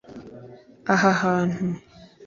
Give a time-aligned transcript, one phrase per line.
[0.93, 1.65] Aha hantu